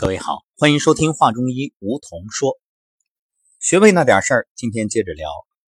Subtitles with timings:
[0.00, 2.56] 各位好，欢迎收听《话中医》，梧桐说
[3.58, 4.48] 穴位那点事儿。
[4.54, 5.28] 今天接着聊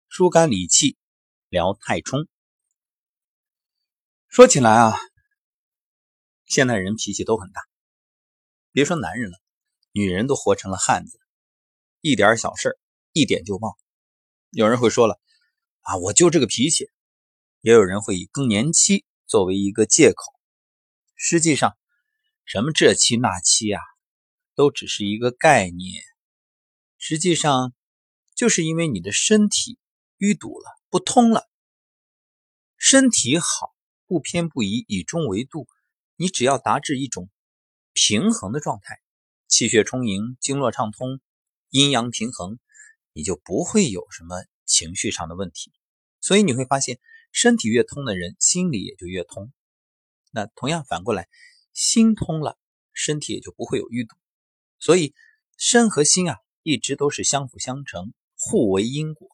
[0.07, 0.95] 疏肝理气，
[1.49, 2.25] 聊太冲。
[4.29, 4.97] 说起来啊，
[6.45, 7.63] 现代人脾气都很大，
[8.71, 9.37] 别说男人了，
[9.91, 11.19] 女人都活成了汉子，
[11.99, 12.79] 一点小事
[13.11, 13.77] 一点就爆。
[14.51, 15.19] 有人会说了
[15.81, 16.89] 啊，我就这个脾气。
[17.59, 20.31] 也有人会以更年期作为一个借口，
[21.13, 21.75] 实际上
[22.45, 23.81] 什么这期那期啊。
[24.55, 26.03] 都只是一个概念，
[26.97, 27.73] 实际上
[28.35, 29.77] 就是因为你的身体
[30.19, 31.49] 淤堵了、不通了。
[32.77, 33.73] 身体好，
[34.05, 35.67] 不偏不倚，以中为度，
[36.15, 37.29] 你只要达至一种
[37.93, 38.99] 平衡的状态，
[39.47, 41.19] 气血充盈、经络畅通、
[41.69, 42.59] 阴阳平衡，
[43.13, 45.71] 你就不会有什么情绪上的问题。
[46.19, 46.99] 所以你会发现，
[47.31, 49.51] 身体越通的人，心里也就越通。
[50.31, 51.27] 那同样反过来，
[51.73, 52.57] 心通了，
[52.93, 54.15] 身体也就不会有淤堵。
[54.83, 55.13] 所以，
[55.55, 59.29] 身和心啊，一直都是相辅相成、互为因果。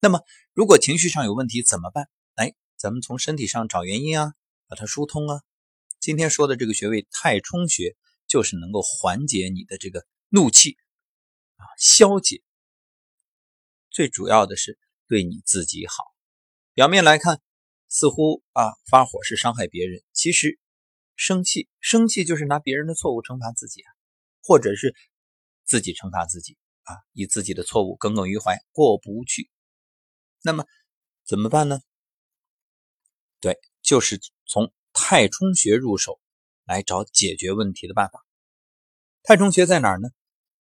[0.00, 0.22] 那么，
[0.54, 2.08] 如果情绪上有问题怎么办？
[2.36, 4.32] 哎，咱们从身体上找原因啊，
[4.66, 5.42] 把它疏通啊。
[5.98, 7.94] 今天说的这个穴位太冲穴，
[8.26, 10.78] 就是能够缓解你的这个怒气
[11.56, 12.42] 啊，消解。
[13.90, 16.14] 最主要的是对你自己好。
[16.72, 17.42] 表面来看，
[17.90, 20.58] 似乎啊发火是伤害别人，其实
[21.14, 23.89] 生气，生气就是拿别人的错误惩罚自己啊。
[24.42, 24.94] 或者是
[25.64, 29.50] 自己惩罚自己啊，以自己的错误耿耿于怀，过不去。
[30.42, 30.64] 那么
[31.24, 31.80] 怎么办呢？
[33.40, 36.20] 对，就是从太冲穴入手
[36.64, 38.24] 来找解决问题的办法。
[39.22, 40.08] 太冲穴在哪儿呢？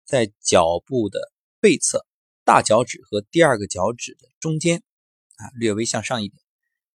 [0.05, 2.05] 在脚部的背侧，
[2.43, 4.83] 大脚趾和第二个脚趾的中间
[5.35, 6.41] 啊，略微向上一点。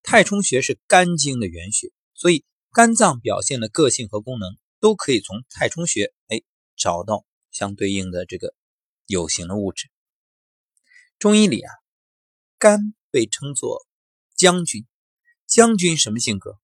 [0.03, 6.41] 太冲穴是肝经的原穴，所以肝脏表现的个性和功能都可以从太冲穴哎。
[6.79, 8.55] 找到相对应的这个
[9.05, 9.91] 有形的物质。
[11.19, 11.71] 中医里啊，
[12.57, 13.85] 肝被称作
[14.33, 14.87] 将军，
[15.45, 16.57] 将军什么性格？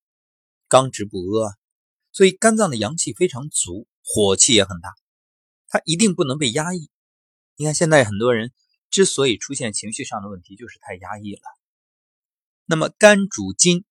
[0.70, 1.54] 刚直不阿，
[2.14, 4.96] 所以肝脏的阳气非常足，火气也很大，
[5.68, 6.90] 它一定不能被压抑。
[7.58, 8.54] 你看现在很多人
[8.90, 11.42] 之所以出现情绪上的问题，就是太压抑了。
[12.64, 13.84] 那么肝主筋，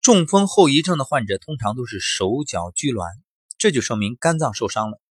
[0.00, 3.20] 中风后遗症的患者通常都是手脚拘挛，
[3.58, 5.01] 这就说明肝脏受伤了。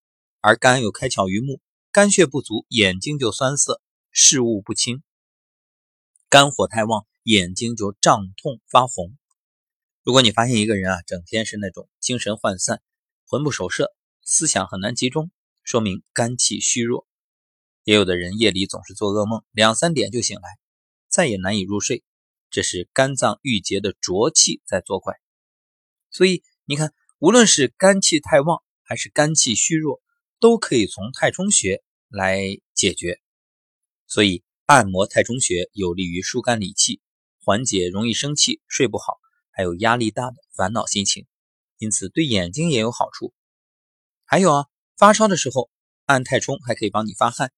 [0.44, 3.80] 而肝又开窍于目，肝血不足，眼睛就酸涩，
[4.10, 5.04] 视物不清；
[6.30, 9.16] 肝火太旺，眼睛就胀痛发红。
[10.02, 12.82] 如果你发现一个人啊，整天是那种精神涣散、
[13.28, 13.94] 魂不守舍、
[14.24, 15.30] 思想很难集中，
[15.64, 17.06] 说明肝气虚弱。
[17.84, 20.58] 也有的人夜里总是做噩梦，两三点就醒来，
[21.08, 22.04] 再也难以入睡，
[22.50, 25.20] 这是肝脏郁结的浊气在作怪。
[26.10, 30.02] 所以你看，无论是肝气太旺，还是肝气虚弱。
[30.42, 32.42] 都可以从太冲穴来
[32.74, 33.22] 解决，
[34.08, 37.00] 所以按摩太冲穴有利于疏肝理气，
[37.46, 39.20] 缓解容易生气、睡不好，
[39.52, 41.28] 还有压力大的烦恼心情，
[41.78, 43.36] 因此对眼睛也有好处。
[44.26, 44.66] 还有啊，
[44.98, 45.70] 发烧的时候
[46.06, 47.54] 按太冲还可以帮你发汗，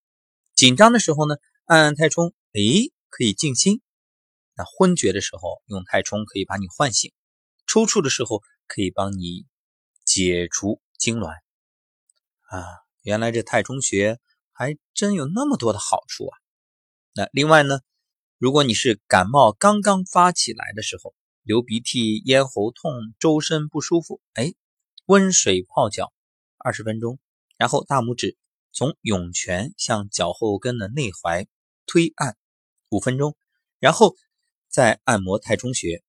[0.54, 2.60] 紧张的时候呢按按太冲，哎，
[3.08, 3.82] 可以静心。
[4.56, 7.14] 那昏厥的时候用太冲可以把你唤醒，
[7.66, 9.46] 抽搐的时候可以帮你
[10.04, 11.43] 解除痉挛。
[12.54, 14.20] 啊，原来这太冲穴
[14.52, 16.38] 还真有那么多的好处啊！
[17.16, 17.80] 那另外呢，
[18.38, 24.54] 如果你是感冒刚刚发起来的时候，流鼻涕、咽喉痛、周身不舒服，哎，
[25.08, 26.14] 温水泡脚
[26.60, 27.18] 二十分钟，
[27.58, 28.38] 然后大拇指
[28.72, 31.48] 从涌泉向脚后跟的内踝
[31.88, 32.38] 推按
[32.90, 33.36] 五分钟，
[33.80, 34.14] 然后
[34.70, 36.04] 再按摩太冲穴，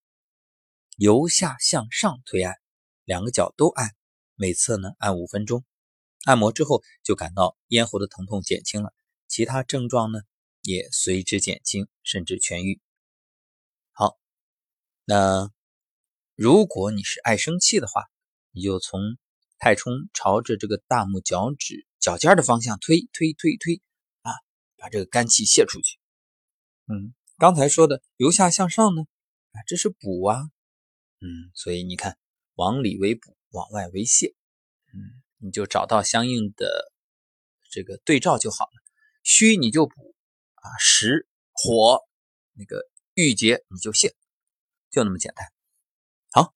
[0.99, 2.57] 由下向上推按，
[3.05, 3.93] 两个脚都按，
[4.35, 5.65] 每侧呢按五分钟。
[6.25, 8.93] 按摩之后就感到咽喉的疼痛减轻了，
[9.29, 10.21] 其他症状呢
[10.63, 12.81] 也随之减轻，甚至痊愈。
[13.93, 14.19] 好，
[15.05, 15.51] 那
[16.35, 18.05] 如果你是爱生气的话，
[18.53, 19.01] 你就从
[19.59, 23.83] 太冲朝着这个大拇脚趾脚尖的方向推推推推
[24.23, 24.33] 啊，
[24.77, 25.99] 把这个肝气泄出去。
[26.87, 29.03] 嗯，刚才说的由下向上呢，
[29.53, 30.51] 啊，这是补啊，
[31.21, 32.19] 嗯，所以你看，
[32.55, 34.35] 往里为补，往外为泄，
[35.45, 36.91] 你就找到相应的
[37.71, 38.83] 这个对照就好了，
[39.23, 40.15] 虚你就补
[40.55, 42.01] 啊，实火
[42.55, 44.15] 那个郁结你就泻，
[44.91, 45.47] 就那么简单。
[46.33, 46.55] 好，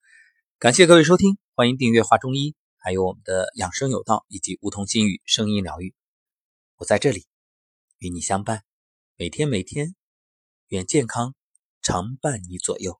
[0.59, 5.95] 感谢各位收听，欢迎订阅《画中医》，还有我们的养生有道以及梧桐心语声音疗愈，
[6.77, 7.27] 我在这里
[7.99, 8.65] 与你相伴，
[9.17, 9.95] 每天每天，
[10.69, 11.35] 愿健康
[11.83, 12.99] 常伴你左右。